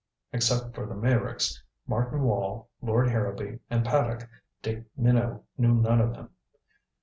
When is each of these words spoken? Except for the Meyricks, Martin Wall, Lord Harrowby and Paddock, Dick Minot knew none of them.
Except 0.33 0.73
for 0.73 0.87
the 0.87 0.95
Meyricks, 0.95 1.61
Martin 1.85 2.23
Wall, 2.23 2.67
Lord 2.81 3.07
Harrowby 3.07 3.59
and 3.69 3.85
Paddock, 3.85 4.27
Dick 4.63 4.83
Minot 4.97 5.43
knew 5.59 5.75
none 5.75 6.01
of 6.01 6.15
them. 6.15 6.31